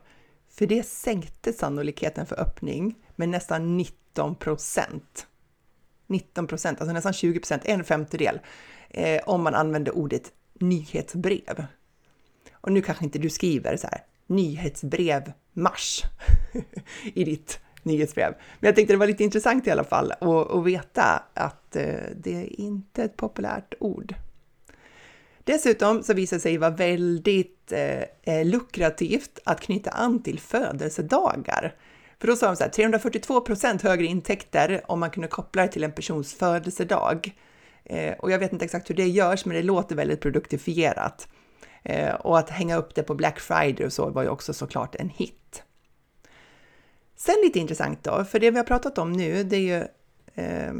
[0.49, 5.27] För det sänkte sannolikheten för öppning med nästan 19 procent.
[6.07, 8.39] 19 procent, alltså nästan 20 procent, en femtedel,
[8.89, 11.65] eh, om man använder ordet nyhetsbrev.
[12.51, 16.03] Och nu kanske inte du skriver så här nyhetsbrev mars
[17.03, 18.33] i ditt nyhetsbrev.
[18.59, 22.35] Men jag tänkte det var lite intressant i alla fall att veta att eh, det
[22.35, 24.15] är inte ett populärt ord.
[25.43, 31.75] Dessutom så visar det sig vara väldigt eh, eh lukrativt att knyta an till födelsedagar.
[32.19, 35.67] För då sa de så här, 342 procent högre intäkter om man kunde koppla det
[35.67, 37.35] till en persons födelsedag.
[37.83, 41.27] Eh, och jag vet inte exakt hur det görs, men det låter väldigt produktifierat.
[41.83, 44.95] Eh, och att hänga upp det på Black Friday och så var ju också såklart
[44.95, 45.63] en hit.
[47.25, 49.79] Sen lite intressant då, för det vi har pratat om nu, det är ju,
[50.43, 50.73] eh,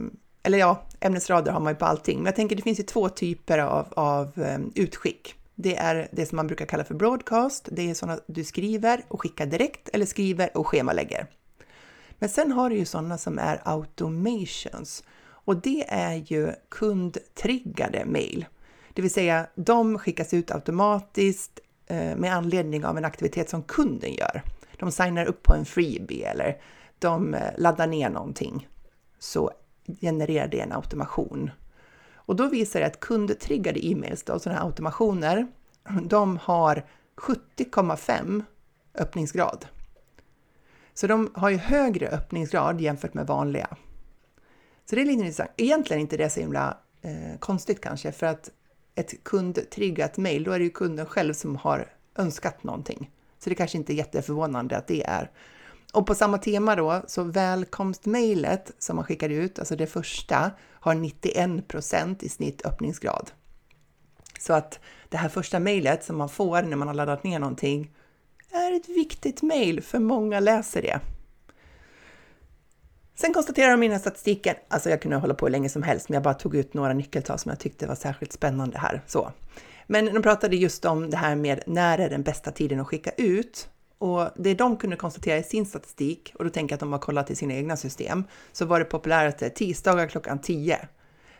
[0.43, 3.09] eller ja, ämnesrader har man ju på allting, men jag tänker det finns ju två
[3.09, 5.35] typer av, av ehm, utskick.
[5.55, 9.21] Det är det som man brukar kalla för broadcast, det är sådana du skriver och
[9.21, 11.27] skickar direkt eller skriver och schemalägger.
[12.19, 18.45] Men sen har du ju sådana som är automations och det är ju kundtriggade mail.
[18.93, 24.13] Det vill säga, de skickas ut automatiskt eh, med anledning av en aktivitet som kunden
[24.13, 24.41] gör
[24.81, 26.61] de signar upp på en freebie eller
[26.99, 28.67] de eh, laddar ner någonting
[29.19, 29.51] så
[30.01, 31.51] genererar det en automation.
[32.13, 35.47] Och då visar det att kundtriggade e-mails, då, sådana här automationer,
[36.03, 38.43] de har 70,5
[38.95, 39.65] öppningsgrad.
[40.93, 43.67] Så de har ju högre öppningsgrad jämfört med vanliga.
[44.85, 45.51] Så det är lite intressant.
[45.57, 48.49] Egentligen inte det så himla eh, konstigt kanske, för att
[48.95, 53.09] ett kundtriggat mail, då är det ju kunden själv som har önskat någonting.
[53.43, 55.31] Så det kanske inte är jätteförvånande att det är.
[55.93, 60.95] Och på samma tema då, så välkomstmejlet som man skickar ut, alltså det första, har
[60.95, 63.31] 91% i snitt öppningsgrad.
[64.39, 67.91] Så att det här första mejlet som man får när man har laddat ner någonting
[68.51, 70.99] är ett viktigt mejl, för många läser det.
[73.15, 75.83] Sen konstaterar de i den här statistiken, alltså jag kunde hålla på hur länge som
[75.83, 79.01] helst, men jag bara tog ut några nyckeltal som jag tyckte var särskilt spännande här.
[79.07, 79.31] Så.
[79.91, 83.11] Men de pratade just om det här med när är den bästa tiden att skicka
[83.17, 83.69] ut?
[83.97, 86.99] Och det de kunde konstatera i sin statistik, och då tänker jag att de har
[86.99, 90.79] kollat i sina egna system, så var det populäraste tisdagar klockan 10.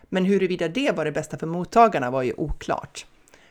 [0.03, 3.05] Men huruvida det var det bästa för mottagarna var ju oklart.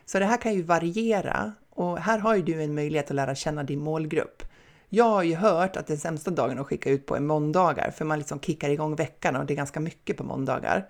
[0.04, 3.34] Så det här kan ju variera och här har ju du en möjlighet att lära
[3.34, 4.42] känna din målgrupp.
[4.88, 8.04] Jag har ju hört att den sämsta dagen att skicka ut på är måndagar, för
[8.04, 10.88] man liksom kickar igång veckan och det är ganska mycket på måndagar.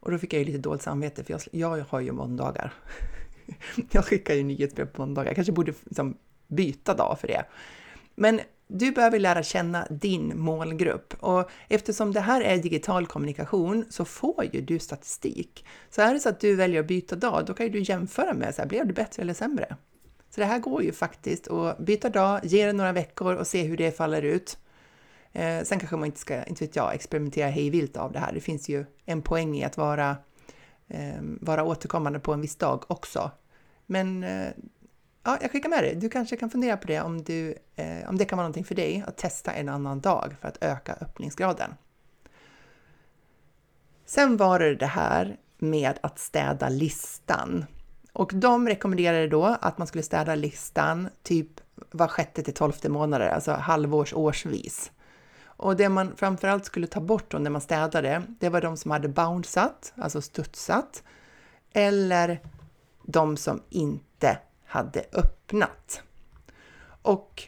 [0.00, 2.72] Och då fick jag ju lite dåligt samvete, för jag, jag har ju måndagar.
[3.90, 5.28] jag skickar ju nyhetsbrev på måndagar.
[5.28, 7.44] Jag kanske borde liksom byta dag för det.
[8.14, 14.04] Men du behöver lära känna din målgrupp och eftersom det här är digital kommunikation så
[14.04, 15.64] får ju du statistik.
[15.90, 18.34] Så är det så att du väljer att byta dag, då kan ju du jämföra
[18.34, 19.76] med så här, blev du bättre eller sämre?
[20.30, 23.62] Så det här går ju faktiskt att byta dag, ge det några veckor och se
[23.62, 24.58] hur det faller ut.
[25.32, 28.32] Eh, sen kanske man inte ska, inte vet jag, experimentera hej vilt av det här.
[28.32, 30.16] Det finns ju en poäng i att vara
[30.88, 33.30] Eh, vara återkommande på en viss dag också.
[33.86, 34.48] Men eh,
[35.24, 35.94] ja, jag skickar med dig.
[35.94, 38.74] Du kanske kan fundera på det om, du, eh, om det kan vara någonting för
[38.74, 41.74] dig att testa en annan dag för att öka öppningsgraden.
[44.06, 47.64] Sen var det det här med att städa listan.
[48.12, 53.28] Och de rekommenderade då att man skulle städa listan typ var sjätte till tolfte månader,
[53.28, 54.90] alltså halvårs årsvis.
[55.56, 58.90] Och det man framförallt skulle ta bort då när man städade, det var de som
[58.90, 61.02] hade bounceat, alltså studsat,
[61.72, 62.40] eller
[63.02, 66.02] de som inte hade öppnat.
[67.02, 67.42] Och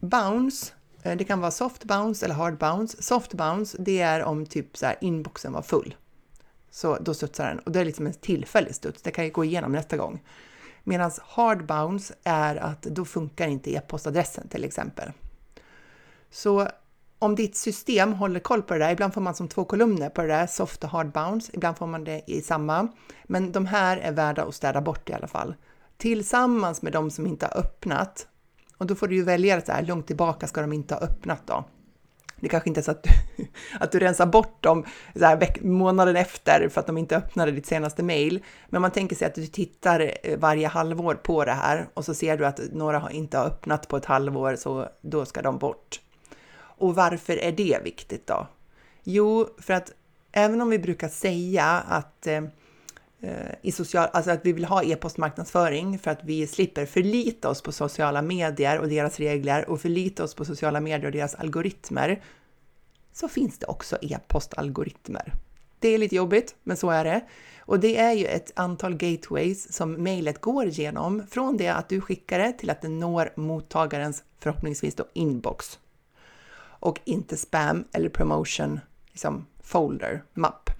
[0.00, 3.02] bounce, eh, det kan vara soft bounce eller hard bounce.
[3.02, 5.94] Soft bounce, det är om typ så här inboxen var full.
[6.70, 9.44] Så då studsar den och det är liksom en tillfällig studs, det kan ju gå
[9.44, 10.22] igenom nästa gång.
[10.84, 15.12] Medan hard bounce är att då funkar inte e-postadressen till exempel.
[16.30, 16.68] Så
[17.18, 20.22] om ditt system håller koll på det där, ibland får man som två kolumner på
[20.22, 22.88] det där, soft och hard bounce, ibland får man det i samma.
[23.24, 25.54] Men de här är värda att städa bort i alla fall.
[25.96, 28.26] Tillsammans med de som inte har öppnat.
[28.78, 31.42] Och då får du ju välja så här, långt tillbaka ska de inte ha öppnat
[31.46, 31.64] då.
[32.36, 33.10] Det kanske inte är så att du,
[33.80, 37.66] att du rensar bort dem så här, månaden efter för att de inte öppnade ditt
[37.66, 38.42] senaste mail.
[38.68, 42.14] Men man tänker sig att du tittar eh, varje halvår på det här och så
[42.14, 46.00] ser du att några inte har öppnat på ett halvår, så då ska de bort.
[46.76, 48.46] Och varför är det viktigt då?
[49.04, 49.92] Jo, för att
[50.32, 52.44] även om vi brukar säga att eh,
[53.20, 57.62] eh, i social, alltså att vi vill ha e-postmarknadsföring för att vi slipper förlita oss
[57.62, 62.22] på sociala medier och deras regler och förlita oss på sociala medier och deras algoritmer,
[63.12, 65.32] så finns det också e-postalgoritmer.
[65.78, 67.20] Det är lite jobbigt, men så är det.
[67.58, 72.00] Och det är ju ett antal gateways som mejlet går igenom från det att du
[72.00, 75.78] skickar det till att det når mottagarens förhoppningsvis då inbox
[76.84, 80.70] och inte spam eller promotion liksom folder, mapp.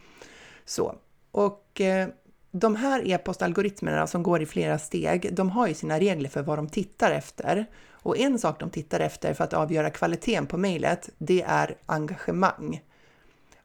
[0.64, 0.95] Så.
[1.31, 2.09] Och eh,
[2.51, 6.59] de här e-postalgoritmerna som går i flera steg, de har ju sina regler för vad
[6.59, 7.67] de tittar efter.
[7.90, 12.81] Och en sak de tittar efter för att avgöra kvaliteten på mejlet, det är engagemang.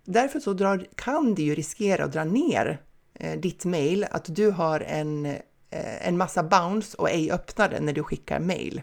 [0.06, 2.82] Därför så drar, kan det ju riskera att dra ner
[3.14, 7.94] eh, ditt mejl, att du har en, eh, en massa bounce och ej öppnade när
[7.94, 8.82] du skickar mejl.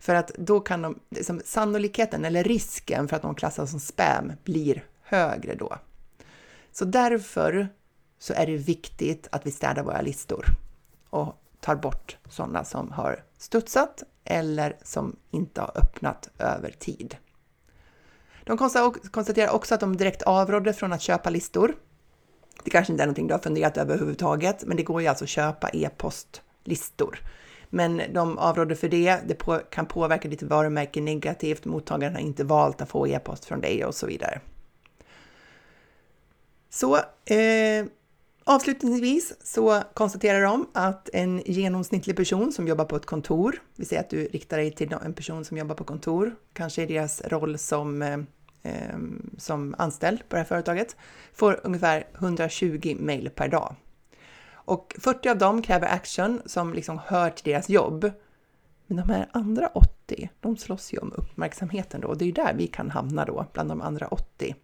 [0.00, 4.32] För att då kan de, liksom, sannolikheten eller risken för att de klassas som spam
[4.44, 5.78] blir högre då.
[6.72, 7.68] Så därför
[8.18, 10.46] så är det viktigt att vi städar våra listor
[11.10, 17.16] och tar bort sådana som har studsat eller som inte har öppnat över tid.
[18.44, 18.58] De
[19.10, 21.74] konstaterar också att de direkt avrådde från att köpa listor.
[22.64, 25.24] Det kanske inte är någonting du har funderat över överhuvudtaget, men det går ju alltså
[25.24, 27.20] att köpa e-postlistor.
[27.70, 29.18] Men de avråder för det.
[29.26, 31.64] Det på, kan påverka ditt varumärke negativt.
[31.64, 34.40] Mottagaren har inte valt att få e-post från dig och så vidare.
[36.70, 37.86] Så eh,
[38.44, 44.02] avslutningsvis så konstaterar de att en genomsnittlig person som jobbar på ett kontor, vi säger
[44.02, 47.58] att du riktar dig till en person som jobbar på kontor, kanske i deras roll
[47.58, 48.18] som eh,
[48.62, 48.98] eh
[49.38, 50.96] som anställd på det här företaget,
[51.32, 53.74] får ungefär 120 mejl per dag.
[54.64, 58.12] Och 40 av dem kräver action som liksom hör till deras jobb.
[58.86, 62.32] Men de här andra 80, de slåss ju om uppmärksamheten då och det är ju
[62.32, 64.54] där vi kan hamna då, bland de andra 80.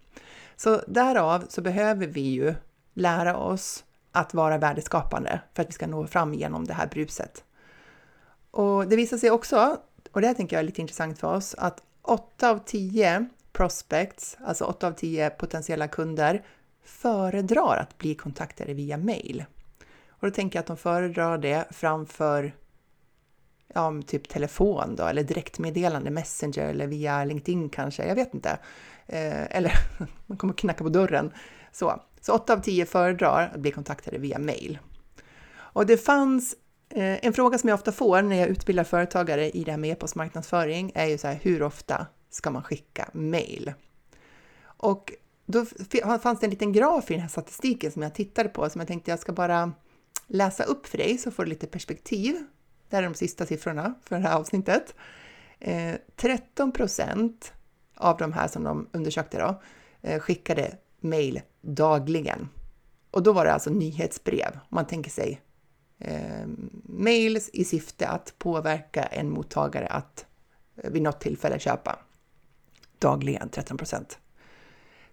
[0.56, 2.54] Så därav så behöver vi ju
[2.94, 7.44] lära oss att vara värdeskapande för att vi ska nå fram genom det här bruset.
[8.50, 9.76] Och det visar sig också,
[10.12, 14.38] och det här tänker jag är lite intressant för oss, att 8 av 10 prospects,
[14.44, 16.44] alltså 8 av 10 potentiella kunder,
[16.84, 19.44] föredrar att bli kontaktade via mail.
[20.26, 22.54] Och då tänker jag att de föredrar det framför
[23.74, 28.58] ja, typ telefon då, eller direktmeddelande, Messenger eller via LinkedIn kanske, jag vet inte.
[29.06, 29.72] Eh, eller
[30.26, 31.32] man kommer knacka på dörren.
[31.72, 34.78] Så, så 8 av 10 föredrar att bli kontaktade via mail.
[35.56, 36.56] Och det fanns
[36.90, 39.90] eh, en fråga som jag ofta får när jag utbildar företagare i det här med
[39.90, 43.72] e-postmarknadsföring är ju så här, hur ofta ska man skicka mail?
[44.62, 45.12] Och
[45.46, 45.64] då
[46.22, 48.88] fanns det en liten graf i den här statistiken som jag tittade på som jag
[48.88, 49.72] tänkte jag ska bara
[50.26, 52.44] läsa upp för dig så får du lite perspektiv.
[52.88, 54.94] Det här är de sista siffrorna för det här avsnittet.
[55.58, 57.52] Eh, 13 procent
[57.96, 59.62] av de här som de undersökte då,
[60.02, 62.48] eh, skickade mejl dagligen.
[63.10, 64.50] Och då var det alltså nyhetsbrev.
[64.52, 65.40] Om man tänker sig
[65.98, 66.46] eh,
[66.84, 70.26] mails i syfte att påverka en mottagare att
[70.76, 71.98] eh, vid något tillfälle köpa.
[72.98, 74.18] Dagligen 13 procent.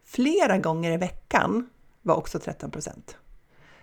[0.04, 1.69] Flera gånger i veckan
[2.02, 3.17] var också 13 procent.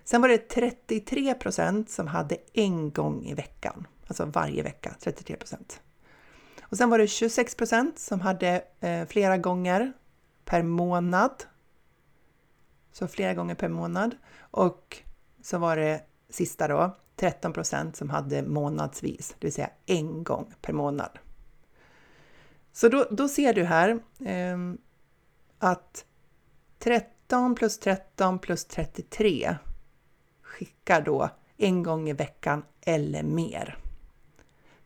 [0.05, 5.37] Sen var det 33 procent som hade en gång i veckan, alltså varje vecka 33
[5.37, 5.81] procent.
[6.63, 9.93] Och sen var det 26 procent som hade eh, flera gånger
[10.45, 11.45] per månad.
[12.93, 14.17] Så flera gånger per månad.
[14.41, 14.97] Och
[15.43, 20.55] så var det sista då, 13 procent som hade månadsvis, det vill säga en gång
[20.61, 21.19] per månad.
[22.73, 24.59] Så då, då ser du här eh,
[25.59, 26.05] att
[26.79, 29.57] 13 plus 13 plus 33
[30.51, 33.79] skickar då en gång i veckan eller mer.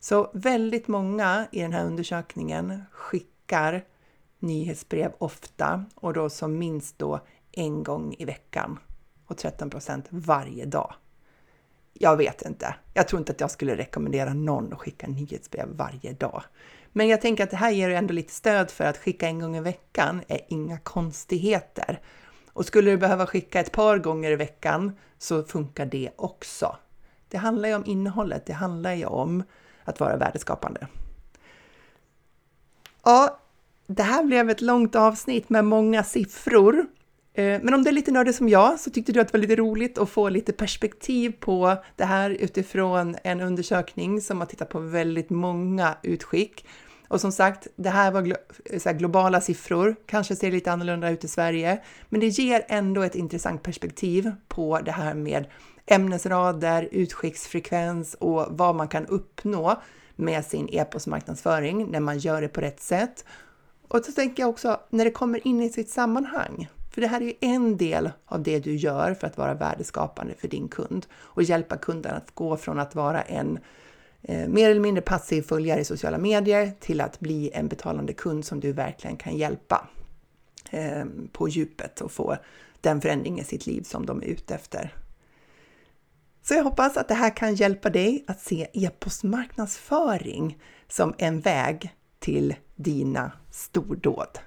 [0.00, 3.84] Så väldigt många i den här undersökningen skickar
[4.38, 7.20] nyhetsbrev ofta och då som minst då
[7.52, 8.78] en gång i veckan
[9.26, 10.94] och 13 procent varje dag.
[11.92, 12.74] Jag vet inte.
[12.94, 16.42] Jag tror inte att jag skulle rekommendera någon att skicka nyhetsbrev varje dag.
[16.92, 19.56] Men jag tänker att det här ger ändå lite stöd för att skicka en gång
[19.56, 22.00] i veckan är inga konstigheter.
[22.54, 26.76] Och skulle du behöva skicka ett par gånger i veckan så funkar det också.
[27.28, 29.42] Det handlar ju om innehållet, det handlar ju om
[29.84, 30.86] att vara värdeskapande.
[33.04, 33.40] Ja,
[33.86, 36.86] det här blev ett långt avsnitt med många siffror.
[37.34, 39.42] Eh, men om du är lite nördig som jag så tyckte du att det var
[39.42, 44.68] lite roligt att få lite perspektiv på det här utifrån en undersökning som har tittat
[44.68, 46.66] på väldigt många utskick.
[47.14, 48.36] Och som sagt, det här var glo
[48.78, 53.02] så här globala siffror, kanske ser lite annorlunda ut i Sverige, men det ger ändå
[53.02, 55.46] ett intressant perspektiv på det här med
[55.86, 59.82] ämnesrader, utskicksfrekvens och vad man kan uppnå
[60.16, 63.24] med sin e-postmarknadsföring när man gör det på rätt sätt.
[63.88, 66.68] Och så tänker jag också när det kommer in i sitt sammanhang.
[66.94, 70.34] För det här är ju en del av det du gör för att vara värdeskapande
[70.38, 73.58] för din kund och hjälpa kunden att gå från att vara en
[74.28, 78.44] Eh, mer eller mindre passiv följare i sociala medier till att bli en betalande kund
[78.44, 79.88] som du verkligen kan hjälpa
[80.70, 82.36] eh, på djupet och få
[82.80, 84.94] den förändring i sitt liv som de är ute efter.
[86.42, 90.58] Så jag hoppas att det här kan hjälpa dig att se e-postmarknadsföring
[90.88, 94.38] som en väg till dina stordåd.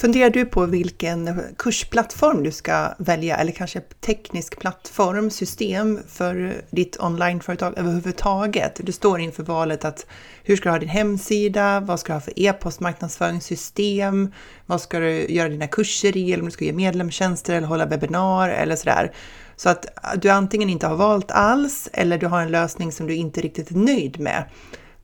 [0.00, 7.00] Funderar du på vilken kursplattform du ska välja eller kanske teknisk plattform, system för ditt
[7.00, 8.80] onlineföretag överhuvudtaget?
[8.82, 10.06] Du står inför valet att
[10.42, 11.80] hur ska du ha din hemsida?
[11.80, 14.32] Vad ska du ha för e-postmarknadsföringssystem?
[14.66, 16.32] Vad ska du göra dina kurser i?
[16.32, 19.12] Eller om du ska ge medlemstjänster eller hålla webbinar eller sådär.
[19.56, 19.86] Så att
[20.16, 23.70] du antingen inte har valt alls eller du har en lösning som du inte riktigt
[23.70, 24.44] är nöjd med.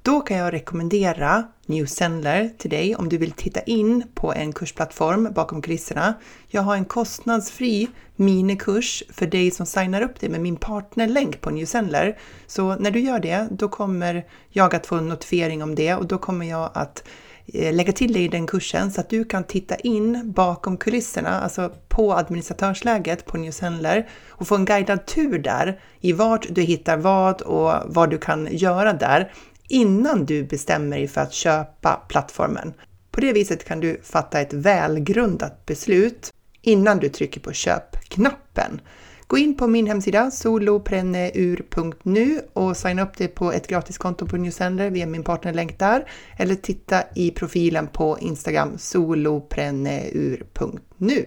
[0.05, 4.53] Då kan jag rekommendera New Sendler till dig om du vill titta in på en
[4.53, 6.15] kursplattform bakom kulisserna.
[6.49, 11.51] Jag har en kostnadsfri minikurs för dig som signar upp dig med min partnerlänk på
[11.51, 12.19] New Sendler.
[12.47, 16.07] Så när du gör det, då kommer jag att få en notifiering om det och
[16.07, 17.05] då kommer jag att
[17.47, 21.41] eh, lägga till dig i den kursen så att du kan titta in bakom kulisserna,
[21.41, 26.63] alltså på administratörsläget på New Sendler och få en guidad tur där i vart du
[26.63, 29.33] hittar vad och vad du kan göra där
[29.69, 32.75] innan du bestämmer dig för att köpa plattformen.
[33.11, 38.81] På det viset kan du fatta ett välgrundat beslut innan du trycker på köpknappen.
[39.27, 44.91] Gå in på min hemsida solopreneur.nu och signa upp dig på ett gratiskonto på Newsender
[44.91, 51.27] via min partnerlänk där eller titta i profilen på Instagram solopreneur.nu.